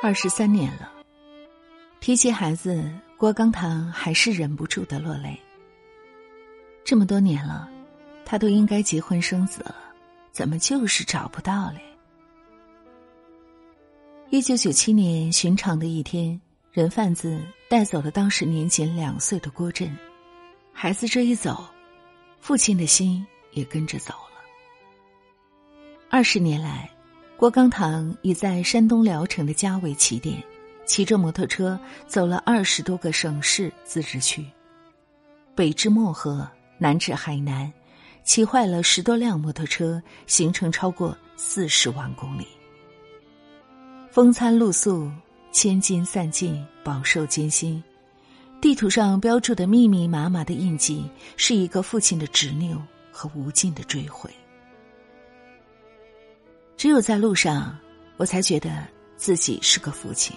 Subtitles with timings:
[0.00, 0.92] 二十三年了，
[1.98, 5.36] 提起孩子，郭刚堂还是忍不住的落泪。
[6.84, 7.68] 这么多年了，
[8.24, 9.74] 他都应该结婚生子了，
[10.30, 11.80] 怎么就是找不到嘞？
[14.30, 16.40] 一九九七年寻常的一天，
[16.70, 19.94] 人贩子带走了当时年仅两岁的郭振，
[20.72, 21.64] 孩子这一走，
[22.38, 24.44] 父亲的心也跟着走了。
[26.08, 26.88] 二十年来。
[27.38, 30.42] 郭刚堂以在山东聊城的家为起点，
[30.84, 31.78] 骑着摩托车
[32.08, 34.44] 走了二十多个省市自治区，
[35.54, 36.44] 北至漠河，
[36.78, 37.72] 南至海南，
[38.24, 42.44] 骑坏了十多辆摩托车，行程超过四十万公里。
[44.10, 45.08] 风餐露宿，
[45.52, 47.80] 千金散尽，饱受艰辛。
[48.60, 54.28] 地图上标注的密密麻麻的印记，是一个父亲的执拗和无尽的追悔。
[56.78, 57.76] 只有在路上，
[58.18, 58.70] 我才觉得
[59.16, 60.36] 自己是个父亲。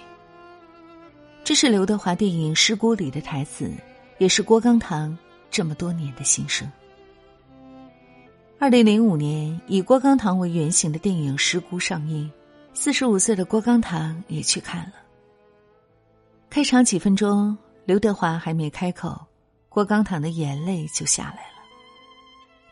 [1.44, 3.72] 这是刘德华电影《失孤》里的台词，
[4.18, 5.16] 也是郭刚堂
[5.52, 6.68] 这么多年的心声。
[8.58, 12.28] 二零零五年，以郭刚堂为原型的电影《失孤》上映，
[12.74, 14.94] 四十五岁的郭刚堂也去看了。
[16.50, 19.16] 开场几分钟，刘德华还没开口，
[19.68, 21.62] 郭刚堂的眼泪就下来了，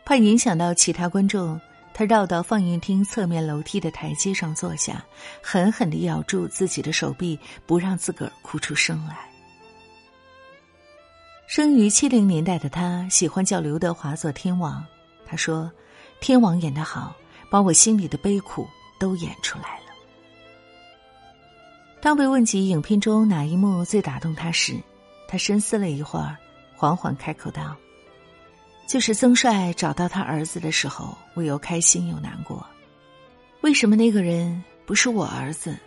[0.03, 1.57] 怕影响到其他观众。
[1.93, 5.03] 他绕到放映厅侧面楼梯的台阶上坐下，
[5.41, 9.17] 狠狠的咬住自己的手臂，不让自个儿哭出声来。
[11.47, 14.83] 生于七零年代的他，喜欢叫刘德华做天王。
[15.25, 15.69] 他说
[16.21, 17.13] ：“天王演得好，
[17.49, 18.65] 把我心里的悲苦
[18.97, 19.85] 都演出来了。”
[22.01, 24.75] 当被问及影片中哪一幕最打动他时，
[25.27, 26.37] 他深思了一会儿，
[26.73, 27.75] 缓缓开口道。
[28.91, 32.67] 就是曾帅找到他儿子的时候，我又开心又难过。
[33.61, 35.77] 为什么那个人不是我儿子？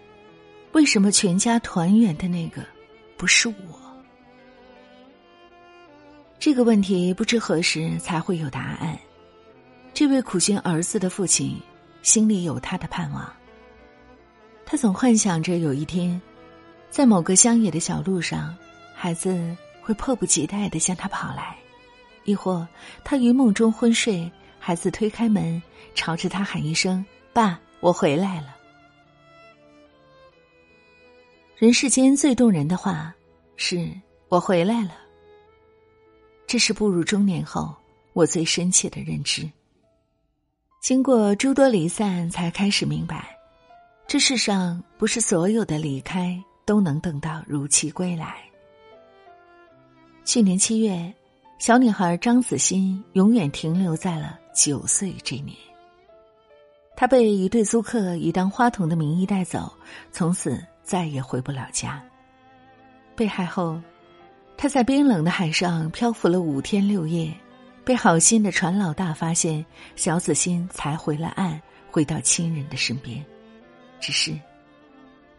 [0.73, 2.63] 为什么全家团圆的那个
[3.19, 3.79] 不是我？
[6.39, 8.99] 这个问题不知何时才会有答案。
[9.93, 11.61] 这位苦寻儿子的父亲
[12.01, 13.31] 心里有他的盼望。
[14.65, 16.19] 他总幻想着有一天，
[16.89, 18.57] 在某个乡野的小路上，
[18.95, 21.55] 孩子会迫不及待的向他跑来。
[22.25, 22.67] 亦或
[23.05, 25.63] 他于梦中昏睡，孩子推开门，
[25.95, 28.57] 朝着他喊一声：“爸，我回来了。”
[31.57, 33.15] 人世间最动人的话
[33.57, 33.91] 是
[34.29, 34.93] “我回来了”。
[36.47, 37.75] 这是步入中年后
[38.13, 39.49] 我最深切的认知。
[40.81, 43.37] 经过诸多离散，才开始明白，
[44.07, 48.43] 这世上不是所有的离开都能等到如期归来。
[50.25, 51.13] 去年七月。
[51.65, 55.57] 小女孩张子欣永远停留在了九岁这年。
[56.95, 59.73] 她被一对租客以当花童的名义带走，
[60.13, 62.05] 从此再也回不了家。
[63.17, 63.81] 被害后，
[64.59, 67.35] 她在冰冷的海上漂浮了五天六夜，
[67.83, 69.65] 被好心的船老大发现，
[69.97, 71.59] 小子欣才回了岸，
[71.91, 73.25] 回到亲人的身边。
[74.01, 74.39] 只是，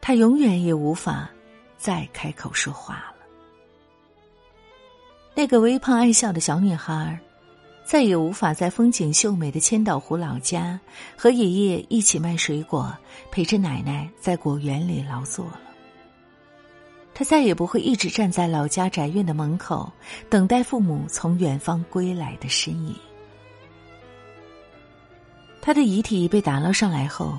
[0.02, 1.30] 他永远也无法
[1.78, 3.15] 再开口说话了。
[5.38, 7.19] 那个微胖爱笑的小女孩，
[7.84, 10.79] 再也无法在风景秀美的千岛湖老家
[11.18, 12.96] 和爷爷一起卖水果，
[13.31, 15.59] 陪着奶奶在果园里劳作了。
[17.13, 19.91] 她再也不会一直站在老家宅院的门口，
[20.29, 22.95] 等待父母从远方归来的身影。
[25.62, 27.38] 他的遗体被打捞上来后。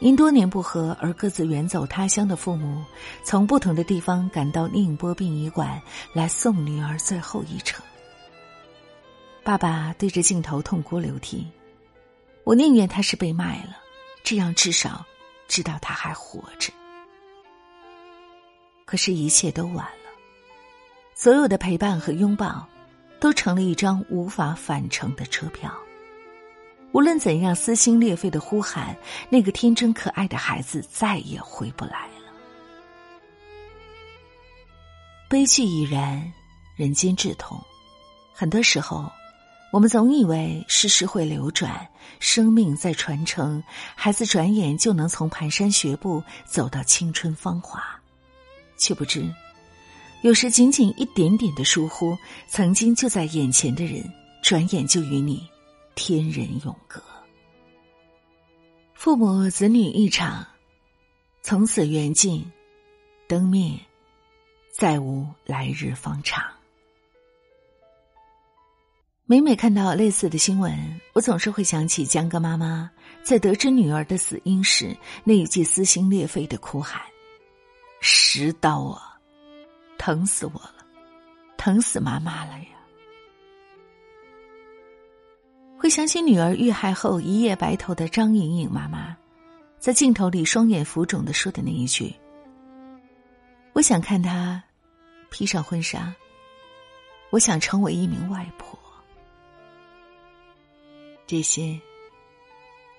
[0.00, 2.82] 因多年不和而各自远走他乡的父母，
[3.22, 5.80] 从不同的地方赶到宁波殡仪馆
[6.14, 7.84] 来送女儿最后一程。
[9.44, 11.46] 爸爸对着镜头痛哭流涕
[12.44, 13.76] ：“我宁愿他是被卖了，
[14.24, 15.04] 这样至少
[15.48, 16.72] 知道他还活着。”
[18.86, 20.10] 可是，一切都晚了，
[21.14, 22.66] 所有的陪伴和拥抱，
[23.20, 25.70] 都成了一张无法返程的车票。
[26.92, 28.96] 无论怎样撕心裂肺的呼喊，
[29.28, 32.14] 那个天真可爱的孩子再也回不来了。
[35.28, 36.32] 悲剧已然，
[36.74, 37.56] 人间至痛。
[38.34, 39.08] 很多时候，
[39.72, 41.86] 我们总以为世事会流转，
[42.18, 43.62] 生命在传承，
[43.94, 47.80] 孩子转眼就能从蹒跚学步走到青春芳华，
[48.76, 49.32] 却不知，
[50.22, 54.02] 有时仅仅一点点的疏忽，曾经就在眼前的人，
[54.42, 55.48] 转眼就与你。
[55.94, 57.02] 天人永隔，
[58.94, 60.46] 父母子女一场，
[61.42, 62.50] 从此缘尽，
[63.28, 63.78] 灯灭，
[64.70, 66.42] 再无来日方长。
[69.26, 72.90] 每每看到类似的新闻，我总是会想起江哥妈妈
[73.22, 77.00] 在得知女儿的死因时那一句撕心裂肺的哭喊
[78.00, 79.20] ：“十刀啊，
[79.98, 80.84] 疼死我了，
[81.56, 82.79] 疼死妈妈了呀！
[85.80, 89.16] 会想起女儿遇害后一夜白头的张莹莹妈妈，
[89.78, 92.14] 在镜头里双眼浮肿的说的那一句
[93.72, 94.62] ：“我想看她
[95.30, 96.14] 披上婚纱，
[97.30, 98.78] 我想成为一名外婆。”
[101.26, 101.80] 这些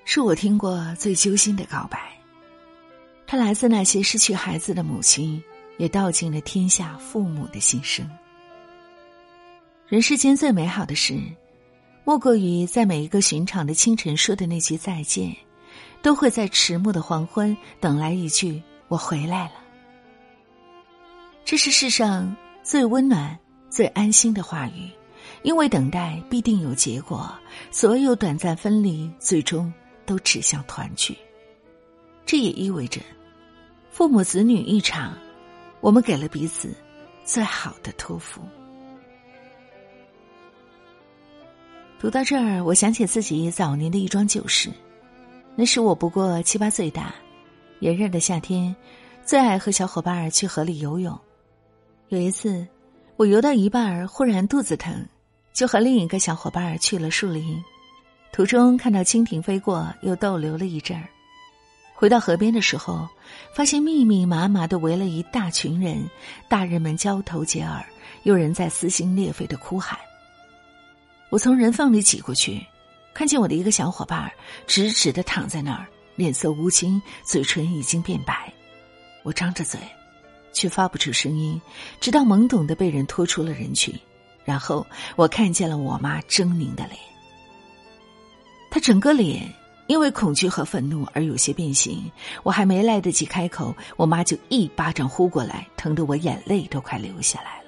[0.03, 2.11] 是我听过最揪心的告白。
[3.27, 5.39] 它来自那些失去孩子的母亲，
[5.77, 8.09] 也道尽了天下父母的心声。
[9.87, 11.21] 人世间最美好的事，
[12.03, 15.35] 莫过于在每一个寻常的清晨说的那句再见，
[16.01, 19.53] 都会在迟暮的黄昏等来一句“我回来了”。
[21.45, 23.37] 这是世上最温暖、
[23.69, 24.89] 最安心的话语。
[25.43, 27.31] 因为等待必定有结果，
[27.71, 29.73] 所有短暂分离最终
[30.05, 31.17] 都指向团聚。
[32.27, 33.01] 这也意味着，
[33.89, 35.17] 父母子女一场，
[35.79, 36.75] 我们给了彼此
[37.23, 38.41] 最好的托付。
[42.01, 44.71] 读到这儿，我想起自己早年的一桩旧事。
[45.55, 47.13] 那时我不过七八岁大，
[47.79, 48.75] 炎热的夏天，
[49.23, 51.15] 最爱和小伙伴儿去河里游泳。
[52.09, 52.65] 有一次，
[53.17, 55.05] 我游到一半儿，忽然肚子疼。
[55.53, 57.63] 就和另一个小伙伴去了树林，
[58.31, 61.07] 途中看到蜻蜓飞过，又逗留了一阵儿。
[61.93, 63.07] 回到河边的时候，
[63.55, 66.03] 发现密密麻麻的围了一大群人，
[66.49, 67.85] 大人们交头接耳，
[68.23, 69.99] 有人在撕心裂肺的哭喊。
[71.31, 72.61] 我从人缝里挤过去，
[73.13, 74.29] 看见我的一个小伙伴
[74.67, 75.87] 直直的躺在那儿，
[76.17, 78.51] 脸色乌青，嘴唇已经变白。
[79.23, 79.79] 我张着嘴，
[80.51, 81.59] 却发不出声音，
[82.01, 83.97] 直到懵懂的被人拖出了人群。
[84.43, 84.85] 然后
[85.15, 86.99] 我看见了我妈狰狞的脸，
[88.69, 89.49] 她整个脸
[89.87, 92.11] 因为恐惧和愤怒而有些变形。
[92.43, 97.60] 我还没来得及开口，我妈就一巴掌呼过来，疼得我眼泪都快流下来。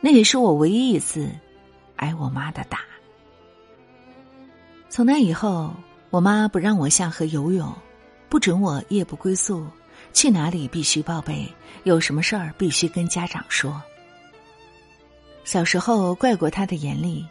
[0.00, 1.30] 那也是我唯一一次
[1.96, 2.80] 挨我妈的打。
[4.88, 5.74] 从那以后，
[6.10, 7.72] 我妈不让我下河游泳，
[8.28, 9.66] 不准我夜不归宿，
[10.12, 11.46] 去哪里必须报备，
[11.84, 13.80] 有什么事儿必须跟家长说。
[15.44, 17.24] 小时候怪过他的严厉，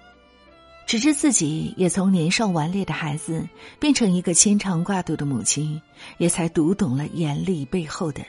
[0.86, 3.48] 直至自己也从年少顽劣的孩子
[3.80, 5.81] 变成一个牵肠挂肚的母亲，
[6.18, 8.21] 也才读懂了严厉背后的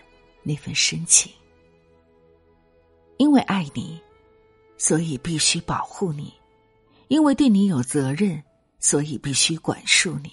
[0.42, 1.30] 那份深情。
[3.16, 4.00] 因为爱你，
[4.80, 6.32] 所以必须保护你；
[7.08, 8.42] 因为对你有责任，
[8.78, 10.30] 所以必须管束你。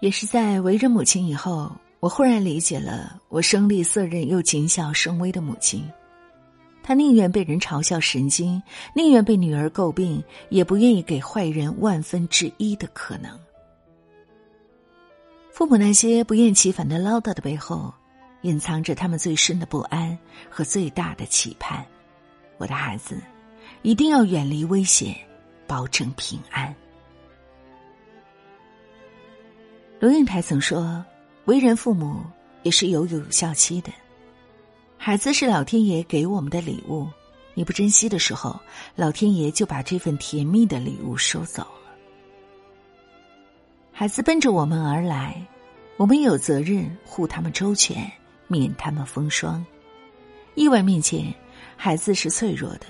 [0.00, 5.86] 也是在为人母亲以后，我忽然理解了我生厉色刃又谨小慎微的母亲。
[6.82, 8.60] 他宁愿被人嘲笑神经，
[8.96, 13.38] 宁愿被女儿诟病，也不愿意给坏人万分之一的可能。
[15.52, 17.92] 父母那些不厌其烦的唠叨的背后，
[18.40, 20.18] 隐藏着他们最深的不安
[20.48, 21.86] 和最大的期盼。
[22.60, 23.18] 我的孩子，
[23.80, 25.16] 一定要远离危险，
[25.66, 26.72] 保证平安。
[29.98, 31.02] 龙应台曾说
[31.46, 32.22] ：“为人父母
[32.62, 33.90] 也是有有效期的。”
[34.98, 37.08] 孩子是老天爷给我们的礼物，
[37.54, 38.60] 你不珍惜的时候，
[38.94, 41.96] 老天爷就把这份甜蜜的礼物收走了。
[43.90, 45.42] 孩子奔着我们而来，
[45.96, 48.06] 我们有责任护他们周全，
[48.48, 49.64] 免他们风霜。
[50.56, 51.32] 意外面前，
[51.82, 52.80] 孩子是脆弱的，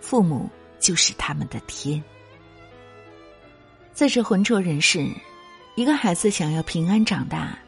[0.00, 0.48] 父母
[0.80, 2.02] 就是他们的天。
[3.92, 5.06] 在这浑浊人世，
[5.74, 7.58] 一个孩子想要平安长大，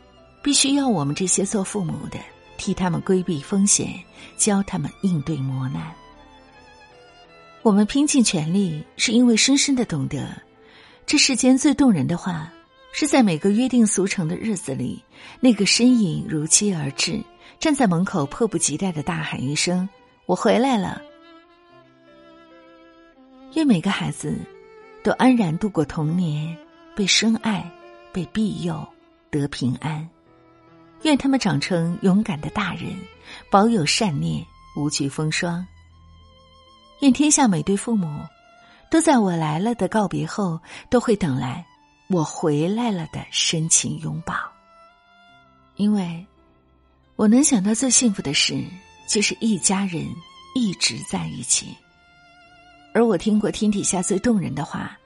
[0.42, 2.18] 必须要我们这些做父母的。
[2.56, 3.92] 替他们规避风险，
[4.38, 5.92] 教他们应对磨难。
[7.60, 10.30] 我们拼尽全力，是因为深深的懂得，
[11.04, 12.50] 这世间最动人的话，
[12.92, 15.04] 是在每个约定俗成的日子里，
[15.40, 17.22] 那个身影如期而至，
[17.58, 19.87] 站在门口迫不及待的大喊一声
[20.30, 21.02] ：“我回来了！”
[23.54, 24.38] 愿每个孩子
[25.02, 26.56] 都安然度过童年，
[26.94, 27.68] 被深爱，
[28.12, 28.87] 被庇佑，
[29.28, 30.08] 得平安。
[31.02, 32.96] 愿他们长成勇敢的大人，
[33.50, 34.46] 保有善念，
[34.76, 35.66] 无惧风霜。
[37.00, 38.06] 愿天下每对父母，
[38.88, 41.66] 都在我来了的告别后，都会等来
[42.08, 44.37] 我回来了的深情拥抱。
[45.75, 46.25] 因为，
[47.16, 48.62] 我能想到最幸福的事，
[49.10, 50.06] 就是一家人
[50.54, 51.76] 一直在一起。
[52.94, 54.96] 而我听过天底下最动人的话，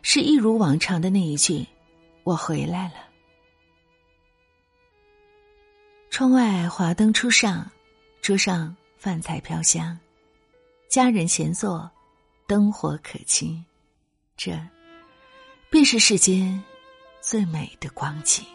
[0.00, 1.66] 是一如往常的那一句
[2.24, 2.94] ：“我回来了。”
[6.08, 7.70] 窗外华灯初上，
[8.22, 9.98] 桌上饭菜飘香，
[10.88, 11.90] 家人闲坐，
[12.46, 13.62] 灯火可亲，
[14.34, 14.58] 这
[15.68, 16.62] 便是世间
[17.20, 18.46] 最美的光景。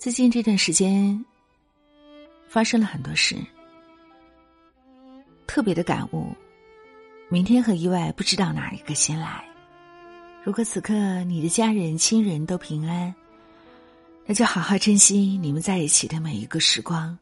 [0.00, 1.22] 最近这段时间
[2.48, 3.36] 发生了很多事，
[5.46, 6.34] 特别的感悟。
[7.28, 9.44] 明天和意外不知道哪一个先来。
[10.42, 13.14] 如果此刻你的家人、亲人都平安，
[14.24, 17.18] 那就好好珍惜你们在一起的每一个时光，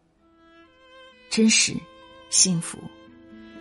[1.28, 1.74] 真实、
[2.30, 2.78] 幸福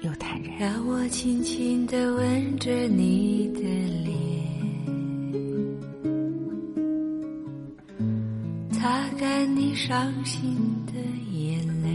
[0.01, 0.59] 又坦然。
[0.59, 4.16] 让我轻轻的吻着你的脸，
[9.77, 10.57] 伤心
[10.87, 10.93] 的
[11.31, 11.87] 眼泪，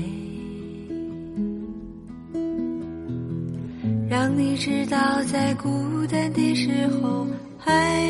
[4.08, 5.68] 让你知道在孤
[6.06, 7.26] 单的时候。
[7.58, 8.00] 还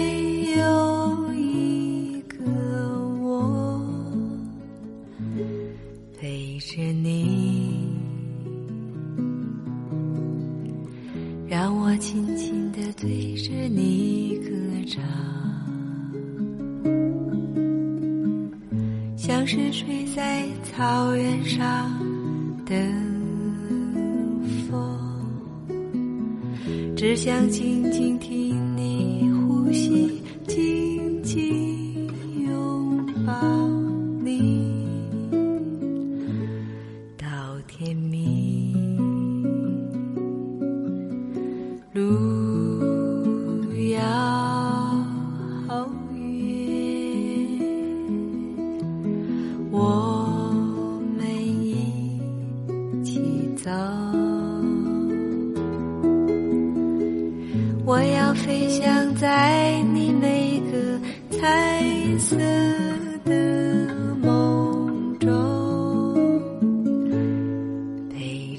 [0.57, 2.38] 有一个
[3.21, 3.83] 我
[6.19, 7.88] 陪着你，
[11.49, 14.50] 让我轻轻地对着你歌
[14.87, 15.02] 唱，
[19.42, 21.90] 我是睡在草原上
[22.64, 22.76] 的
[24.70, 24.78] 风，
[26.96, 29.28] 只想静静听你。
[29.49, 32.08] 呼吸，紧紧
[32.46, 33.34] 拥抱
[34.22, 34.87] 你，
[37.18, 37.26] 到
[37.66, 38.62] 天明。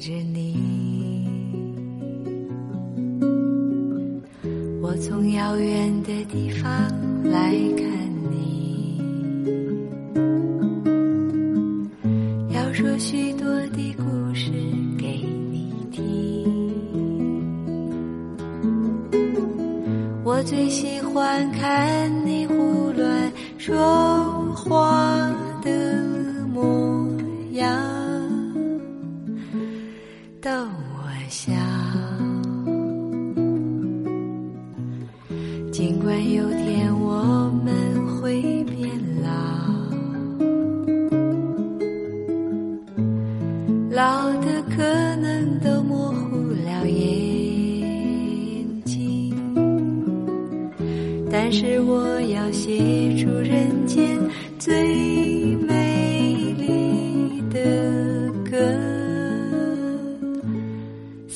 [0.03, 0.53] 着你。
[4.81, 6.69] 我从遥远的地方
[7.23, 7.87] 来看
[8.29, 9.01] 你，
[12.53, 14.03] 要说许多的故
[14.35, 14.51] 事
[14.99, 16.69] 给你听。
[20.25, 22.11] 我最喜欢看
[30.43, 31.53] 逗我笑。
[35.71, 37.42] 尽管有天我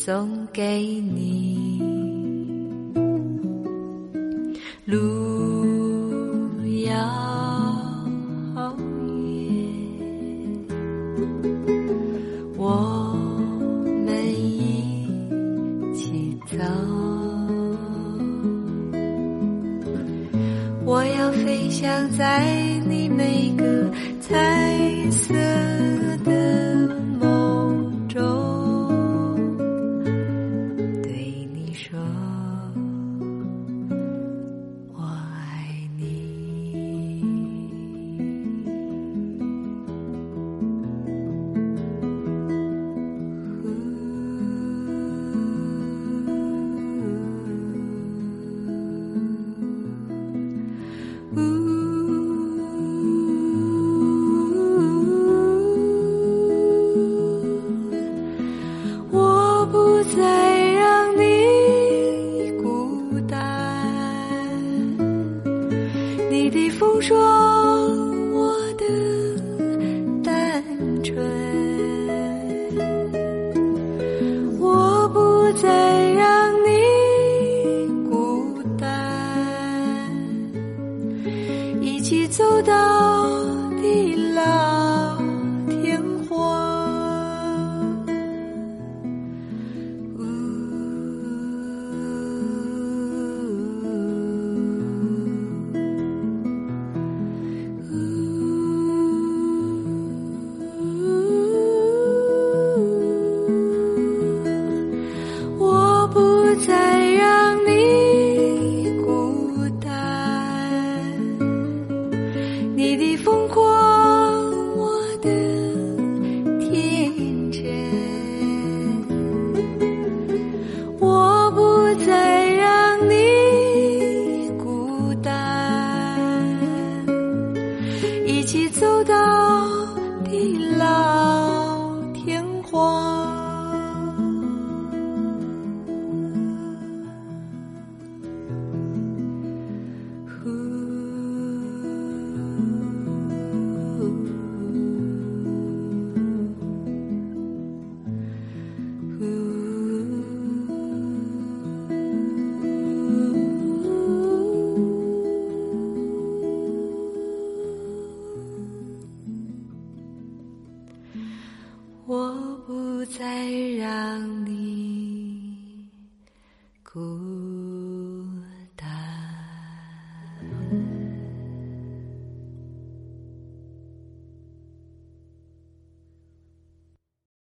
[0.08, 1.67] 送给你。
[67.08, 67.67] 说